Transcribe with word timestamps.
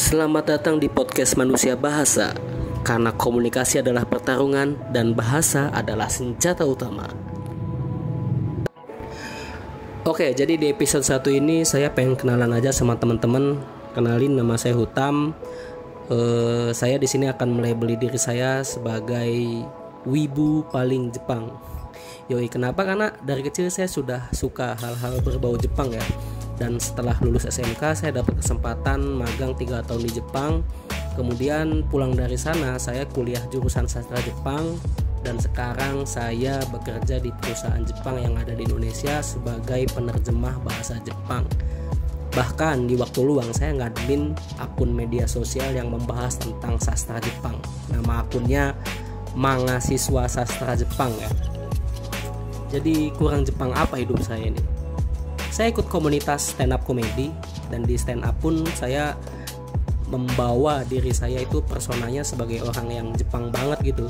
Selamat 0.00 0.56
datang 0.56 0.80
di 0.80 0.88
podcast 0.88 1.36
Manusia 1.36 1.76
Bahasa. 1.76 2.32
Karena 2.80 3.12
komunikasi 3.12 3.84
adalah 3.84 4.08
pertarungan 4.08 4.72
dan 4.96 5.12
bahasa 5.12 5.68
adalah 5.76 6.08
senjata 6.08 6.64
utama. 6.64 7.04
Oke, 10.08 10.32
jadi 10.32 10.56
di 10.56 10.72
episode 10.72 11.04
1 11.04 11.36
ini 11.44 11.68
saya 11.68 11.92
pengen 11.92 12.16
kenalan 12.16 12.48
aja 12.56 12.72
sama 12.72 12.96
teman-teman. 12.96 13.60
Kenalin 13.92 14.40
nama 14.40 14.56
saya 14.56 14.72
Hutam. 14.72 15.36
Uh, 16.08 16.72
Saya 16.72 16.96
di 16.96 17.04
sini 17.04 17.28
akan 17.28 17.60
melabeli 17.60 18.00
diri 18.00 18.16
saya 18.16 18.64
sebagai 18.64 19.28
wibu 20.08 20.64
paling 20.72 21.12
Jepang. 21.12 21.52
Yoi, 22.32 22.48
kenapa? 22.48 22.88
Karena 22.88 23.12
dari 23.20 23.44
kecil 23.44 23.68
saya 23.68 23.84
sudah 23.84 24.32
suka 24.32 24.80
hal-hal 24.80 25.20
berbau 25.20 25.60
Jepang 25.60 25.92
ya 25.92 26.02
dan 26.60 26.76
setelah 26.76 27.16
lulus 27.24 27.48
SMK 27.48 27.80
saya 27.96 28.20
dapat 28.20 28.36
kesempatan 28.36 29.00
magang 29.16 29.56
tiga 29.56 29.80
tahun 29.80 30.04
di 30.04 30.20
Jepang. 30.20 30.60
Kemudian 31.16 31.88
pulang 31.88 32.12
dari 32.12 32.36
sana 32.36 32.76
saya 32.76 33.08
kuliah 33.08 33.40
jurusan 33.48 33.88
sastra 33.88 34.20
Jepang. 34.20 34.76
Dan 35.20 35.36
sekarang 35.36 36.08
saya 36.08 36.64
bekerja 36.72 37.20
di 37.20 37.28
perusahaan 37.44 37.84
Jepang 37.84 38.16
yang 38.24 38.40
ada 38.40 38.56
di 38.56 38.64
Indonesia 38.64 39.20
sebagai 39.20 39.84
penerjemah 39.92 40.64
bahasa 40.64 40.96
Jepang. 41.04 41.44
Bahkan 42.32 42.88
di 42.88 42.96
waktu 42.96 43.20
luang 43.20 43.52
saya 43.52 43.76
ngadmin 43.76 44.32
akun 44.56 44.96
media 44.96 45.28
sosial 45.28 45.76
yang 45.76 45.92
membahas 45.92 46.40
tentang 46.40 46.80
sastra 46.80 47.20
Jepang. 47.20 47.56
Nama 47.92 48.24
akunnya 48.24 48.72
Mangasiswa 49.36 50.24
Sastra 50.24 50.72
Jepang 50.72 51.12
ya. 51.20 51.28
Jadi 52.72 53.12
kurang 53.20 53.44
Jepang 53.44 53.76
apa 53.76 54.00
hidup 54.00 54.24
saya 54.24 54.48
ini 54.48 54.69
saya 55.50 55.74
ikut 55.74 55.90
komunitas 55.90 56.54
stand 56.54 56.70
up 56.70 56.86
comedy 56.86 57.34
dan 57.68 57.82
di 57.82 57.98
stand 57.98 58.22
up 58.22 58.38
pun 58.38 58.62
saya 58.78 59.18
membawa 60.10 60.82
diri 60.86 61.14
saya 61.14 61.42
itu 61.42 61.62
personanya 61.62 62.26
sebagai 62.26 62.62
orang 62.66 62.88
yang 62.90 63.06
Jepang 63.14 63.50
banget 63.50 63.94
gitu. 63.94 64.06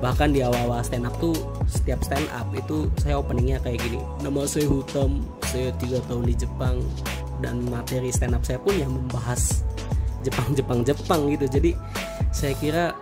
Bahkan 0.00 0.36
di 0.36 0.44
awal-awal 0.44 0.84
stand 0.84 1.08
up 1.08 1.16
tuh 1.20 1.36
setiap 1.68 2.00
stand 2.04 2.28
up 2.32 2.48
itu 2.52 2.88
saya 3.00 3.20
openingnya 3.20 3.60
kayak 3.60 3.80
gini 3.80 4.00
nama 4.20 4.44
saya 4.44 4.68
Hutam 4.68 5.24
saya 5.48 5.72
tiga 5.80 6.00
tahun 6.08 6.24
di 6.28 6.34
Jepang. 6.36 6.80
Dan 7.42 7.66
materi 7.68 8.08
stand 8.08 8.32
up 8.32 8.44
saya 8.46 8.56
pun 8.56 8.72
yang 8.78 8.92
membahas 8.94 9.66
Jepang 10.24 10.56
Jepang 10.56 10.80
Jepang 10.80 11.20
gitu. 11.28 11.44
Jadi 11.48 11.70
saya 12.32 12.56
kira 12.56 12.96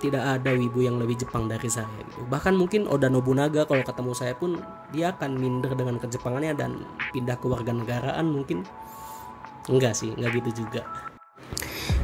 tidak 0.00 0.24
ada 0.24 0.56
wibu 0.56 0.80
yang 0.80 0.96
lebih 0.96 1.20
Jepang 1.20 1.44
dari 1.46 1.68
saya 1.68 1.86
gitu. 2.00 2.24
Bahkan 2.26 2.56
mungkin 2.56 2.88
Oda 2.88 3.12
Nobunaga 3.12 3.68
kalau 3.68 3.84
ketemu 3.84 4.12
saya 4.16 4.32
pun 4.32 4.56
dia 4.90 5.12
akan 5.12 5.36
minder 5.36 5.76
dengan 5.76 6.00
kejepangannya 6.00 6.56
dan 6.56 6.88
pindah 7.12 7.36
ke 7.36 7.46
warga 7.46 7.70
negaraan 7.76 8.26
mungkin. 8.32 8.64
Enggak 9.68 9.92
sih, 9.92 10.16
enggak 10.16 10.40
gitu 10.40 10.64
juga. 10.64 10.82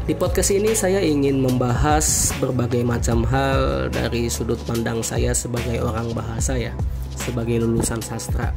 Di 0.06 0.14
podcast 0.14 0.54
ini 0.54 0.70
saya 0.70 1.02
ingin 1.02 1.42
membahas 1.42 2.30
berbagai 2.38 2.86
macam 2.86 3.26
hal 3.26 3.90
dari 3.90 4.30
sudut 4.30 4.60
pandang 4.62 5.02
saya 5.02 5.34
sebagai 5.34 5.82
orang 5.82 6.14
bahasa 6.14 6.54
ya, 6.54 6.70
sebagai 7.18 7.58
lulusan 7.64 7.98
sastra. 8.04 8.54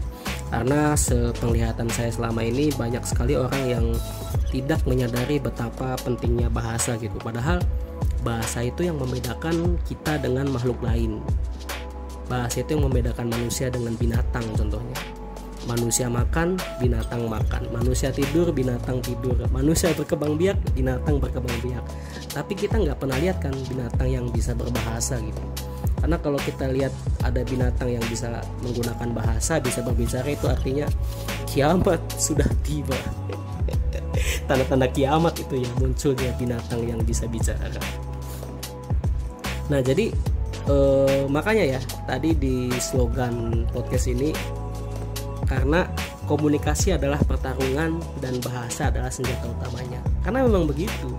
Karena 0.53 0.93
sepenglihatan 0.93 1.89
saya 1.89 2.13
selama 2.13 2.45
ini 2.45 2.69
banyak 2.75 3.01
sekali 3.01 3.33
orang 3.33 3.63
yang 3.65 3.85
tidak 4.53 4.81
menyadari 4.85 5.41
betapa 5.41 5.97
pentingnya 6.05 6.53
bahasa 6.53 6.97
gitu. 7.01 7.17
Padahal 7.17 7.61
bahasa 8.21 8.65
itu 8.65 8.85
yang 8.87 8.99
membedakan 8.99 9.79
kita 9.87 10.19
dengan 10.19 10.51
makhluk 10.51 10.79
lain. 10.83 11.23
Bahasa 12.29 12.61
itu 12.61 12.77
yang 12.77 12.85
membedakan 12.85 13.31
manusia 13.31 13.71
dengan 13.73 13.95
binatang 13.97 14.45
contohnya. 14.53 14.99
Manusia 15.67 16.07
makan 16.07 16.55
binatang 16.79 17.27
makan. 17.27 17.67
Manusia 17.73 18.13
tidur 18.13 18.49
binatang 18.53 19.01
tidur. 19.03 19.35
Manusia 19.51 19.91
berkembang 19.93 20.39
biak 20.39 20.57
binatang 20.73 21.19
berkembang 21.19 21.57
biak. 21.61 21.83
Tapi 22.31 22.53
kita 22.53 22.79
nggak 22.79 22.97
pernah 23.01 23.17
lihat 23.17 23.41
kan 23.43 23.53
binatang 23.67 24.07
yang 24.07 24.25
bisa 24.29 24.53
berbahasa 24.55 25.19
gitu. 25.19 25.43
Karena 25.99 26.15
kalau 26.23 26.39
kita 26.39 26.71
lihat 26.71 26.95
ada 27.27 27.43
binatang 27.43 27.91
yang 27.91 28.05
bisa 28.07 28.39
menggunakan 28.63 29.09
bahasa 29.11 29.59
bisa 29.59 29.83
berbicara 29.83 30.31
itu 30.31 30.47
artinya 30.47 30.87
kiamat 31.43 31.99
sudah 32.15 32.47
tiba 32.63 32.95
tanda-tanda 34.47 34.87
kiamat 34.91 35.37
itu 35.39 35.63
yang 35.63 35.73
munculnya 35.79 36.31
binatang 36.37 36.81
yang 36.85 36.99
bisa 37.03 37.25
bicara 37.25 37.69
Nah 39.69 39.79
jadi 39.85 40.09
eh, 40.65 41.23
makanya 41.29 41.77
ya 41.77 41.81
tadi 42.09 42.33
di 42.33 42.73
slogan 42.81 43.65
podcast 43.69 44.09
ini 44.09 44.33
karena 45.45 45.85
komunikasi 46.29 46.93
adalah 46.93 47.17
pertarungan 47.25 47.97
dan 48.21 48.37
bahasa 48.45 48.93
adalah 48.93 49.09
senjata 49.09 49.49
utamanya. 49.49 49.97
Karena 50.21 50.45
memang 50.45 50.69
begitu. 50.69 51.09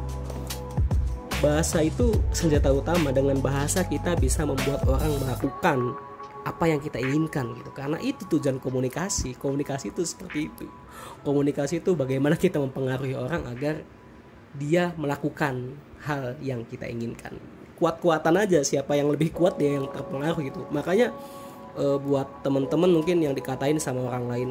Bahasa 1.42 1.82
itu 1.82 2.14
senjata 2.30 2.70
utama 2.70 3.10
dengan 3.10 3.42
bahasa 3.42 3.82
kita 3.82 4.14
bisa 4.14 4.46
membuat 4.46 4.86
orang 4.86 5.10
melakukan 5.18 5.78
apa 6.50 6.66
yang 6.66 6.82
kita 6.82 6.98
inginkan 6.98 7.54
gitu. 7.54 7.70
Karena 7.70 8.02
itu 8.02 8.26
tujuan 8.26 8.58
komunikasi. 8.58 9.38
Komunikasi 9.38 9.94
itu 9.94 10.02
seperti 10.02 10.50
itu. 10.50 10.66
Komunikasi 11.22 11.78
itu 11.78 11.94
bagaimana 11.94 12.34
kita 12.34 12.58
mempengaruhi 12.58 13.14
orang 13.14 13.46
agar 13.46 13.86
dia 14.58 14.90
melakukan 14.98 15.78
hal 16.02 16.34
yang 16.42 16.66
kita 16.66 16.90
inginkan. 16.90 17.38
Kuat-kuatan 17.78 18.34
aja 18.36 18.60
siapa 18.66 18.98
yang 18.98 19.08
lebih 19.08 19.30
kuat 19.30 19.56
dia 19.56 19.78
yang 19.78 19.86
terpengaruh 19.88 20.42
gitu. 20.42 20.66
Makanya 20.74 21.14
e, 21.78 21.96
buat 22.02 22.42
temen-temen 22.42 22.90
mungkin 22.90 23.22
yang 23.22 23.32
dikatain 23.32 23.78
sama 23.78 24.10
orang 24.10 24.26
lain 24.26 24.50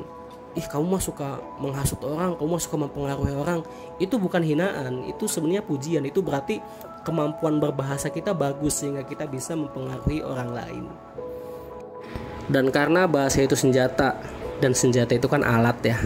ih 0.58 0.66
kamu 0.66 0.98
mah 0.98 1.04
suka 1.04 1.38
menghasut 1.62 2.02
orang 2.02 2.34
kamu 2.34 2.58
mah 2.58 2.64
suka 2.64 2.78
mempengaruhi 2.80 3.36
orang. 3.38 3.62
Itu 4.02 4.18
bukan 4.18 4.42
hinaan 4.42 5.06
itu 5.06 5.30
sebenarnya 5.30 5.62
pujian. 5.62 6.02
Itu 6.08 6.26
berarti 6.26 6.58
kemampuan 7.06 7.62
berbahasa 7.62 8.10
kita 8.10 8.34
bagus 8.34 8.82
sehingga 8.82 9.06
kita 9.06 9.30
bisa 9.30 9.54
mempengaruhi 9.54 10.26
orang 10.26 10.50
lain 10.50 10.86
dan 12.50 12.74
karena 12.74 13.06
bahasa 13.06 13.46
itu 13.46 13.54
senjata 13.54 14.18
dan 14.60 14.74
senjata 14.76 15.16
itu 15.16 15.30
kan 15.30 15.46
alat 15.46 15.78
ya 15.86 15.98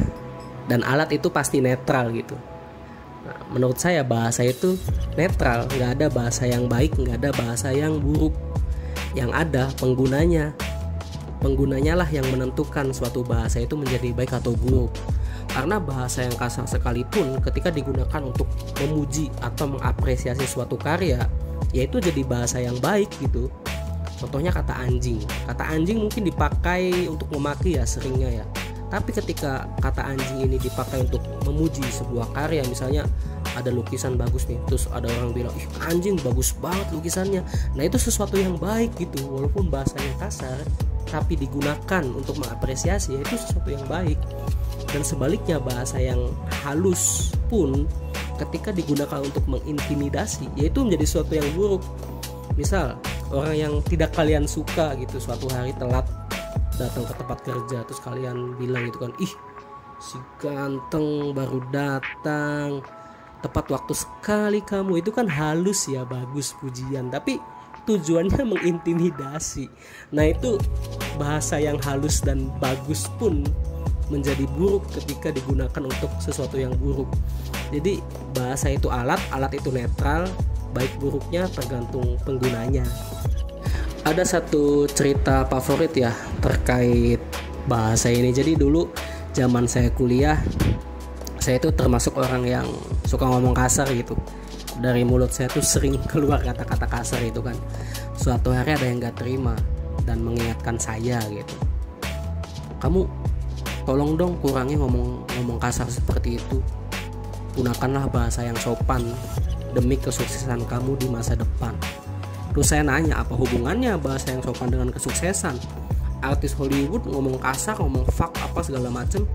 dan 0.68 0.84
alat 0.84 1.12
itu 1.16 1.31
pasti 1.31 1.59
netral 1.59 2.12
gitu 2.14 2.36
Nah, 3.24 3.40
menurut 3.56 3.80
saya 3.80 4.04
bahasa 4.04 4.44
itu 4.44 4.76
netral, 5.16 5.64
nggak 5.72 5.92
ada 6.00 6.08
bahasa 6.12 6.44
yang 6.44 6.68
baik, 6.68 7.00
nggak 7.00 7.24
ada 7.24 7.31
bahasa 7.31 7.72
yang 7.72 8.04
buruk. 8.04 8.36
Yang 9.16 9.31
ada 9.31 9.64
penggunanya. 9.80 10.52
Penggunanya 11.40 12.04
lah 12.04 12.09
yang 12.12 12.28
menentukan 12.31 12.92
suatu 12.92 13.24
bahasa 13.24 13.64
itu 13.64 13.80
menjadi 13.80 14.12
baik 14.12 14.36
atau 14.44 14.52
buruk. 14.56 14.92
Karena 15.48 15.80
bahasa 15.80 16.25
yang 16.25 16.36
kasar 16.36 16.68
sekalipun 16.68 17.40
ketika 17.40 17.70
digunakan 17.72 18.22
untuk 18.24 18.48
memuji 18.84 19.31
atau 19.40 19.72
mengapresiasi 19.72 20.44
suatu 20.44 20.75
karya, 20.75 21.24
yaitu 21.72 22.04
jadi 22.04 22.28
bahasa 22.28 22.60
yang 22.60 22.75
baik 22.84 23.08
gitu. 23.24 23.48
Contohnya 24.24 24.56
kata 24.56 24.72
anjing. 24.80 25.20
Kata 25.44 25.68
anjing 25.68 26.00
mungkin 26.00 26.24
dipakai 26.24 27.12
untuk 27.12 27.28
memaki 27.36 27.76
ya 27.76 27.84
seringnya 27.84 28.40
ya. 28.40 28.46
Tapi 28.88 29.12
ketika 29.12 29.68
kata 29.84 30.00
anjing 30.00 30.48
ini 30.48 30.56
dipakai 30.56 31.04
untuk 31.04 31.20
memuji 31.44 31.84
sebuah 31.92 32.32
karya 32.32 32.64
misalnya 32.64 33.04
ada 33.58 33.68
lukisan 33.68 34.16
bagus 34.16 34.48
nih 34.50 34.58
terus 34.66 34.86
ada 34.90 35.10
orang 35.20 35.34
bilang 35.34 35.54
ih 35.60 35.68
anjing 35.92 36.16
bagus 36.24 36.56
banget 36.56 36.88
lukisannya. 36.96 37.44
Nah 37.76 37.84
itu 37.84 38.00
sesuatu 38.00 38.40
yang 38.40 38.56
baik 38.56 38.96
gitu 38.96 39.28
walaupun 39.28 39.68
bahasanya 39.68 40.14
kasar 40.24 40.56
tapi 41.10 41.36
digunakan 41.36 42.04
untuk 42.16 42.40
mengapresiasi 42.40 43.18
ya 43.18 43.20
itu 43.28 43.36
sesuatu 43.36 43.76
yang 43.76 43.84
baik. 43.92 44.22
Dan 44.88 45.02
sebaliknya 45.04 45.58
bahasa 45.58 46.00
yang 46.00 46.32
halus 46.64 47.34
pun 47.50 47.90
ketika 48.40 48.70
digunakan 48.72 49.20
untuk 49.20 49.44
mengintimidasi 49.52 50.48
yaitu 50.56 50.80
menjadi 50.86 51.06
sesuatu 51.10 51.34
yang 51.34 51.50
buruk. 51.58 51.84
Misal 52.54 53.02
orang 53.34 53.56
yang 53.58 53.74
tidak 53.90 54.14
kalian 54.14 54.46
suka 54.46 54.94
gitu. 54.96 55.18
Suatu 55.18 55.50
hari 55.50 55.74
telat 55.76 56.06
datang 56.78 57.06
ke 57.06 57.14
tempat 57.18 57.40
kerja 57.46 57.86
terus 57.86 58.02
kalian 58.02 58.58
bilang 58.58 58.90
gitu 58.90 58.98
kan 59.06 59.14
ih 59.22 59.34
si 60.00 60.18
ganteng 60.40 61.34
baru 61.34 61.60
datang. 61.74 62.86
Tepat 63.44 63.66
waktu 63.74 63.94
sekali 63.98 64.63
kamu. 64.63 65.04
Itu 65.04 65.12
kan 65.12 65.28
halus 65.28 65.92
ya 65.92 66.07
bagus 66.07 66.56
pujian. 66.63 67.12
Tapi 67.12 67.42
tujuannya 67.84 68.44
mengintimidasi. 68.56 69.68
Nah 70.16 70.31
itu 70.31 70.56
bahasa 71.19 71.60
yang 71.60 71.75
halus 71.84 72.24
dan 72.24 72.48
bagus 72.63 73.12
pun 73.19 73.44
menjadi 74.12 74.46
buruk 74.56 74.88
ketika 74.94 75.31
digunakan 75.31 75.84
untuk 75.84 76.12
sesuatu 76.19 76.60
yang 76.60 76.75
buruk. 76.80 77.10
Jadi 77.72 78.00
bahasa 78.36 78.69
itu 78.72 78.88
alat 78.92 79.19
alat 79.34 79.57
itu 79.57 79.74
netral 79.74 80.28
baik 80.74 80.92
buruknya 80.98 81.46
tergantung 81.54 82.18
penggunanya 82.25 82.84
ada 84.04 84.24
satu 84.28 84.84
cerita 84.92 85.48
favorit 85.48 85.96
ya 85.96 86.12
terkait 86.44 87.24
bahasa 87.68 88.12
ini. 88.12 88.36
Jadi 88.36 88.60
dulu 88.60 88.92
zaman 89.32 89.64
saya 89.66 89.90
kuliah 89.96 90.38
saya 91.40 91.60
itu 91.60 91.76
termasuk 91.76 92.16
orang 92.20 92.44
yang 92.48 92.68
suka 93.08 93.24
ngomong 93.28 93.56
kasar 93.56 93.88
gitu. 93.96 94.16
Dari 94.80 95.08
mulut 95.08 95.32
saya 95.32 95.48
tuh 95.48 95.64
sering 95.64 96.00
keluar 96.12 96.44
kata-kata 96.44 96.88
kasar 96.88 97.24
itu 97.24 97.40
kan. 97.40 97.56
Suatu 98.20 98.52
hari 98.52 98.76
ada 98.76 98.86
yang 98.88 99.00
gak 99.00 99.24
terima 99.24 99.56
dan 100.04 100.20
mengingatkan 100.24 100.76
saya 100.76 101.24
gitu. 101.32 101.56
Kamu 102.84 103.08
tolong 103.88 104.20
dong 104.20 104.36
kurangi 104.44 104.76
ngomong 104.76 105.24
ngomong 105.40 105.58
kasar 105.64 105.88
seperti 105.88 106.40
itu. 106.40 106.60
Gunakanlah 107.56 108.12
bahasa 108.12 108.44
yang 108.44 108.58
sopan 108.60 109.04
demi 109.72 109.96
kesuksesan 109.96 110.68
kamu 110.68 111.00
di 111.00 111.08
masa 111.08 111.38
depan 111.38 111.72
terus 112.54 112.70
saya 112.70 112.86
nanya 112.86 113.26
apa 113.26 113.34
hubungannya 113.34 113.98
bahasa 113.98 114.32
yang 114.32 114.46
sopan 114.46 114.70
dengan 114.70 114.94
kesuksesan? 114.94 115.58
Artis 116.24 116.56
Hollywood 116.56 117.04
ngomong 117.10 117.42
kasar 117.44 117.76
ngomong 117.82 118.08
fuck 118.14 118.32
apa 118.40 118.64
segala 118.64 118.88
macem. 118.88 119.28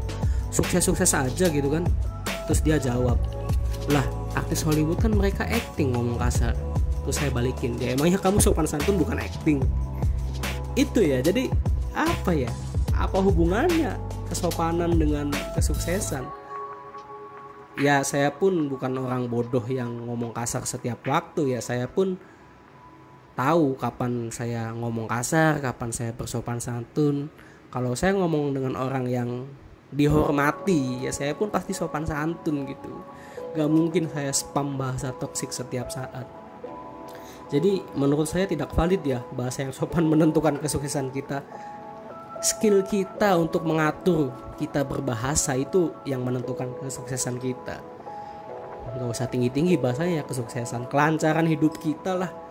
Sukses-sukses 0.48 1.12
aja 1.12 1.46
gitu 1.52 1.68
kan. 1.68 1.84
Terus 2.48 2.60
dia 2.64 2.80
jawab 2.80 3.20
lah 3.88 4.04
artis 4.36 4.60
Hollywood 4.62 5.00
kan 5.00 5.12
mereka 5.12 5.48
acting 5.48 5.96
ngomong 5.96 6.20
kasar. 6.20 6.52
Terus 7.04 7.16
saya 7.16 7.32
balikin 7.32 7.76
ya 7.80 7.96
emangnya 7.96 8.20
kamu 8.20 8.38
sopan 8.38 8.68
santun 8.68 9.00
bukan 9.00 9.16
acting? 9.16 9.64
Itu 10.76 11.00
ya 11.00 11.24
jadi 11.24 11.48
apa 11.96 12.36
ya? 12.36 12.52
Apa 12.94 13.18
hubungannya 13.24 13.96
kesopanan 14.28 15.00
dengan 15.00 15.32
kesuksesan? 15.56 16.24
Ya 17.78 18.02
saya 18.02 18.34
pun 18.34 18.66
bukan 18.66 18.98
orang 18.98 19.30
bodoh 19.30 19.62
yang 19.70 20.08
ngomong 20.10 20.34
kasar 20.34 20.66
setiap 20.68 21.00
waktu 21.08 21.56
ya. 21.56 21.60
Saya 21.64 21.88
pun 21.88 22.20
tahu 23.38 23.78
kapan 23.78 24.34
saya 24.34 24.74
ngomong 24.74 25.06
kasar, 25.06 25.62
kapan 25.62 25.94
saya 25.94 26.10
bersopan 26.10 26.58
santun. 26.58 27.30
Kalau 27.70 27.94
saya 27.94 28.18
ngomong 28.18 28.50
dengan 28.50 28.74
orang 28.74 29.06
yang 29.06 29.46
dihormati, 29.94 31.06
ya 31.06 31.14
saya 31.14 31.38
pun 31.38 31.46
pasti 31.46 31.70
sopan 31.70 32.02
santun 32.02 32.66
gitu. 32.66 32.90
Gak 33.54 33.70
mungkin 33.70 34.10
saya 34.10 34.34
spam 34.34 34.74
bahasa 34.74 35.14
toksik 35.14 35.54
setiap 35.54 35.86
saat. 35.86 36.26
Jadi 37.48 37.80
menurut 37.94 38.26
saya 38.26 38.44
tidak 38.44 38.74
valid 38.74 39.00
ya 39.06 39.22
bahasa 39.32 39.62
yang 39.62 39.72
sopan 39.72 40.04
menentukan 40.12 40.58
kesuksesan 40.58 41.14
kita. 41.14 41.46
Skill 42.42 42.82
kita 42.86 43.38
untuk 43.38 43.62
mengatur 43.62 44.34
kita 44.58 44.82
berbahasa 44.82 45.54
itu 45.54 45.94
yang 46.02 46.26
menentukan 46.26 46.74
kesuksesan 46.82 47.38
kita. 47.38 47.78
Gak 48.98 49.04
usah 49.14 49.30
tinggi-tinggi 49.30 49.78
bahasanya 49.78 50.26
kesuksesan, 50.26 50.90
kelancaran 50.90 51.46
hidup 51.46 51.76
kita 51.78 52.18
lah 52.18 52.47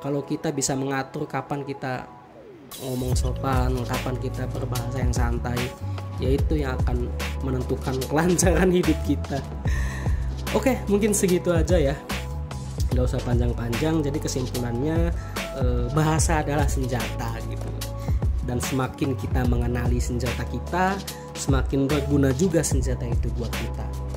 kalau 0.00 0.24
kita 0.24 0.48
bisa 0.50 0.72
mengatur 0.72 1.28
kapan 1.28 1.62
kita 1.64 2.08
ngomong 2.80 3.12
sopan, 3.12 3.76
kapan 3.84 4.16
kita 4.22 4.48
berbahasa 4.48 4.96
yang 5.02 5.12
santai, 5.12 5.58
yaitu 6.22 6.64
yang 6.64 6.78
akan 6.80 7.10
menentukan 7.44 7.96
kelancaran 8.08 8.70
hidup 8.72 8.96
kita. 9.04 9.38
Oke, 10.56 10.80
mungkin 10.90 11.14
segitu 11.14 11.52
aja 11.54 11.78
ya. 11.78 11.94
Gak 12.90 13.06
usah 13.06 13.22
panjang-panjang. 13.22 14.02
Jadi 14.02 14.18
kesimpulannya 14.18 15.14
eh, 15.62 15.86
bahasa 15.94 16.42
adalah 16.42 16.66
senjata 16.66 17.38
gitu. 17.46 17.70
Dan 18.48 18.58
semakin 18.58 19.14
kita 19.14 19.46
mengenali 19.46 20.02
senjata 20.02 20.42
kita, 20.50 20.98
semakin 21.38 21.86
berguna 21.86 22.34
juga 22.34 22.66
senjata 22.66 23.06
itu 23.06 23.30
buat 23.38 23.52
kita. 23.52 24.09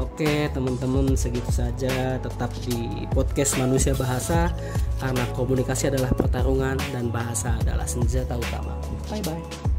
Oke 0.00 0.48
teman-teman 0.56 1.12
segitu 1.12 1.52
saja 1.52 2.16
tetap 2.16 2.48
di 2.64 3.04
podcast 3.12 3.60
manusia 3.60 3.92
bahasa 3.92 4.48
karena 4.96 5.24
komunikasi 5.36 5.92
adalah 5.92 6.08
pertarungan 6.16 6.80
dan 6.88 7.12
bahasa 7.12 7.52
adalah 7.60 7.84
senjata 7.84 8.40
utama. 8.40 8.80
Bye 9.12 9.20
bye. 9.20 9.69